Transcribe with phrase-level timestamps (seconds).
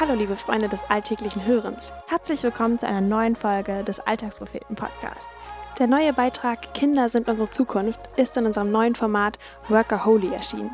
[0.00, 1.90] Hallo liebe Freunde des alltäglichen Hörens.
[2.06, 5.26] Herzlich willkommen zu einer neuen Folge des Alltagspropheten Podcasts.
[5.80, 10.70] Der neue Beitrag Kinder sind unsere Zukunft ist in unserem neuen Format Workaholic erschienen.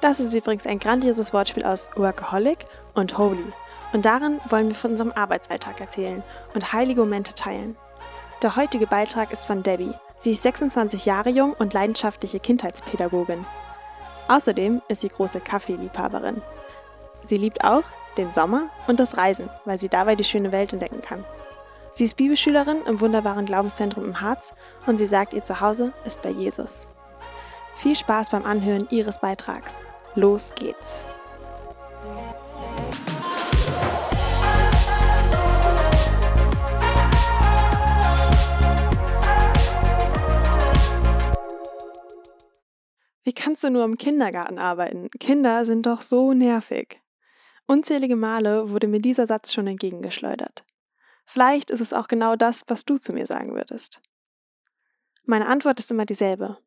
[0.00, 2.64] Das ist übrigens ein grandioses Wortspiel aus Workaholic
[2.94, 3.44] und Holy.
[3.92, 6.22] Und darin wollen wir von unserem Arbeitsalltag erzählen
[6.54, 7.76] und heilige Momente teilen.
[8.40, 9.92] Der heutige Beitrag ist von Debbie.
[10.16, 13.44] Sie ist 26 Jahre jung und leidenschaftliche Kindheitspädagogin.
[14.28, 16.40] Außerdem ist sie große Kaffeeliebhaberin.
[17.24, 17.84] Sie liebt auch
[18.16, 21.24] den Sommer und das Reisen, weil sie dabei die schöne Welt entdecken kann.
[21.94, 24.54] Sie ist Bibelschülerin im wunderbaren Glaubenszentrum im Harz
[24.86, 26.86] und sie sagt, ihr Zuhause ist bei Jesus.
[27.76, 29.74] Viel Spaß beim Anhören ihres Beitrags.
[30.14, 31.04] Los geht's!
[43.24, 45.08] Wie kannst du nur im Kindergarten arbeiten?
[45.20, 47.01] Kinder sind doch so nervig.
[47.66, 50.64] Unzählige Male wurde mir dieser Satz schon entgegengeschleudert.
[51.24, 54.00] Vielleicht ist es auch genau das, was du zu mir sagen würdest.
[55.24, 56.58] Meine Antwort ist immer dieselbe.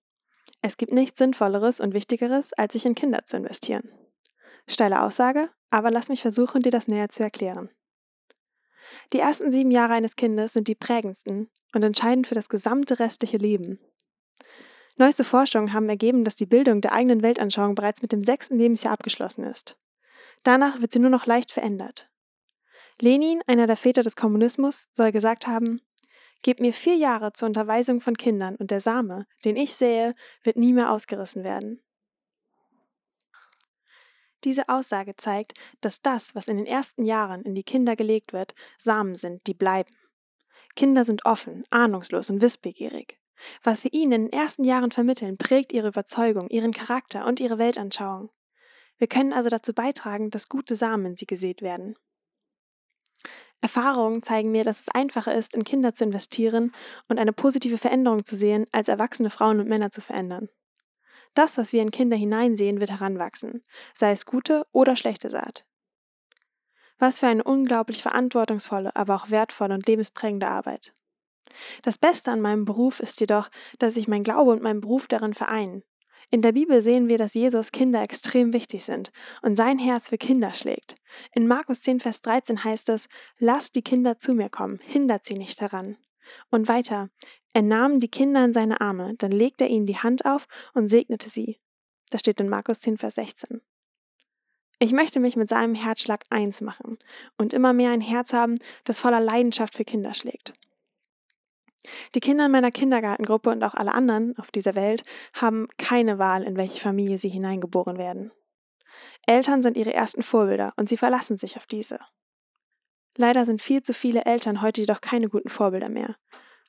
[0.61, 3.89] Es gibt nichts Sinnvolleres und Wichtigeres, als sich in Kinder zu investieren.
[4.67, 7.69] Steile Aussage, aber lass mich versuchen, dir das näher zu erklären.
[9.13, 13.37] Die ersten sieben Jahre eines Kindes sind die prägendsten und entscheidend für das gesamte restliche
[13.37, 13.79] Leben.
[14.97, 18.93] Neueste Forschungen haben ergeben, dass die Bildung der eigenen Weltanschauung bereits mit dem sechsten Lebensjahr
[18.93, 19.77] abgeschlossen ist.
[20.45, 22.07] Danach wird sie nur noch leicht verändert.
[23.01, 25.81] Lenin, einer der Väter des Kommunismus, soll gesagt haben,
[26.43, 30.57] Gebt mir vier Jahre zur Unterweisung von Kindern und der Same, den ich sähe, wird
[30.57, 31.81] nie mehr ausgerissen werden.
[34.43, 38.53] Diese Aussage zeigt, dass das, was in den ersten Jahren in die Kinder gelegt wird,
[38.77, 39.95] Samen sind, die bleiben.
[40.75, 43.19] Kinder sind offen, ahnungslos und wissbegierig.
[43.63, 47.57] Was wir ihnen in den ersten Jahren vermitteln, prägt ihre Überzeugung, ihren Charakter und ihre
[47.57, 48.29] Weltanschauung.
[48.97, 51.95] Wir können also dazu beitragen, dass gute Samen in sie gesät werden.
[53.61, 56.71] Erfahrungen zeigen mir, dass es einfacher ist, in Kinder zu investieren
[57.07, 60.49] und eine positive Veränderung zu sehen, als erwachsene Frauen und Männer zu verändern.
[61.33, 63.63] Das, was wir in Kinder hineinsehen, wird heranwachsen,
[63.93, 65.65] sei es gute oder schlechte Saat.
[66.97, 70.93] Was für eine unglaublich verantwortungsvolle, aber auch wertvolle und lebensprägende Arbeit.
[71.83, 75.33] Das Beste an meinem Beruf ist jedoch, dass sich mein Glaube und mein Beruf darin
[75.33, 75.83] vereinen.
[76.31, 80.17] In der Bibel sehen wir, dass Jesus Kinder extrem wichtig sind und sein Herz für
[80.17, 80.95] Kinder schlägt.
[81.33, 85.37] In Markus 10, Vers 13 heißt es, lasst die Kinder zu mir kommen, hindert sie
[85.37, 85.97] nicht daran.
[86.49, 87.09] Und weiter,
[87.53, 90.87] er nahm die Kinder in seine Arme, dann legte er ihnen die Hand auf und
[90.87, 91.59] segnete sie.
[92.09, 93.61] Das steht in Markus 10, Vers 16.
[94.79, 96.97] Ich möchte mich mit seinem Herzschlag eins machen
[97.37, 100.53] und immer mehr ein Herz haben, das voller Leidenschaft für Kinder schlägt.
[102.13, 105.03] Die Kinder in meiner Kindergartengruppe und auch alle anderen auf dieser Welt
[105.33, 108.31] haben keine Wahl, in welche Familie sie hineingeboren werden.
[109.27, 111.99] Eltern sind ihre ersten Vorbilder und sie verlassen sich auf diese.
[113.17, 116.15] Leider sind viel zu viele Eltern heute jedoch keine guten Vorbilder mehr.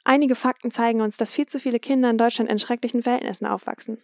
[0.04, 4.02] Einige Fakten zeigen uns, dass viel zu viele Kinder in Deutschland in schrecklichen Verhältnissen aufwachsen.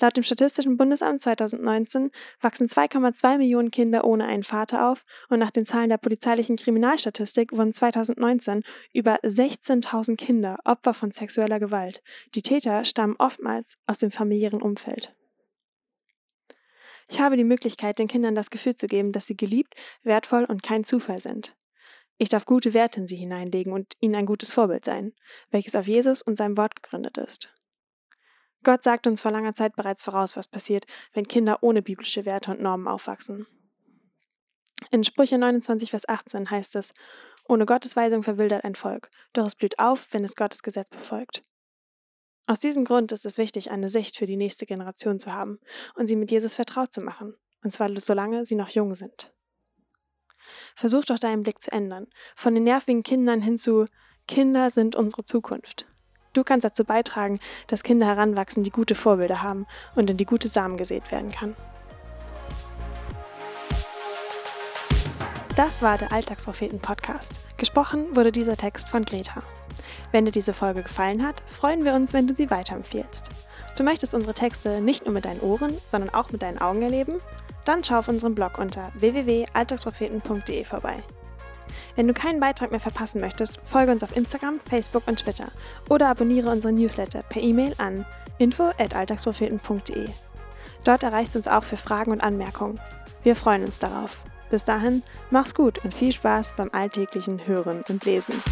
[0.00, 2.10] Laut dem Statistischen Bundesamt 2019
[2.40, 7.52] wachsen 2,2 Millionen Kinder ohne einen Vater auf und nach den Zahlen der polizeilichen Kriminalstatistik
[7.52, 12.02] wurden 2019 über 16.000 Kinder Opfer von sexueller Gewalt.
[12.34, 15.12] Die Täter stammen oftmals aus dem familiären Umfeld.
[17.08, 20.62] Ich habe die Möglichkeit, den Kindern das Gefühl zu geben, dass sie geliebt, wertvoll und
[20.62, 21.56] kein Zufall sind.
[22.18, 25.14] Ich darf gute Werte in sie hineinlegen und ihnen ein gutes Vorbild sein,
[25.50, 27.50] welches auf Jesus und seinem Wort gegründet ist.
[28.62, 32.50] Gott sagt uns vor langer Zeit bereits voraus, was passiert, wenn Kinder ohne biblische Werte
[32.50, 33.46] und Normen aufwachsen.
[34.90, 36.92] In Sprüche 29, Vers 18 heißt es,
[37.44, 41.42] ohne Gottes Weisung verwildert ein Volk, doch es blüht auf, wenn es Gottes Gesetz befolgt.
[42.46, 45.58] Aus diesem Grund ist es wichtig, eine Sicht für die nächste Generation zu haben
[45.94, 49.32] und sie mit Jesus vertraut zu machen, und zwar solange sie noch jung sind.
[50.74, 52.08] Versuch doch deinen Blick zu ändern.
[52.34, 53.86] Von den nervigen Kindern hin zu
[54.26, 55.89] Kinder sind unsere Zukunft.
[56.32, 60.48] Du kannst dazu beitragen, dass Kinder heranwachsen, die gute Vorbilder haben und in die gute
[60.48, 61.56] Samen gesät werden kann.
[65.56, 67.40] Das war der Alltagspropheten-Podcast.
[67.56, 69.42] Gesprochen wurde dieser Text von Greta.
[70.12, 73.28] Wenn dir diese Folge gefallen hat, freuen wir uns, wenn du sie weiterempfiehlst.
[73.76, 77.20] Du möchtest unsere Texte nicht nur mit deinen Ohren, sondern auch mit deinen Augen erleben?
[77.64, 81.02] Dann schau auf unserem Blog unter www.alltagspropheten.de vorbei.
[82.00, 85.48] Wenn du keinen Beitrag mehr verpassen möchtest, folge uns auf Instagram, Facebook und Twitter
[85.90, 88.06] oder abonniere unsere Newsletter per E-Mail an
[88.38, 90.08] info@alltagspropheten.de.
[90.84, 92.80] Dort erreichst du uns auch für Fragen und Anmerkungen.
[93.22, 94.16] Wir freuen uns darauf.
[94.48, 98.42] Bis dahin, mach's gut und viel Spaß beim alltäglichen Hören und Lesen.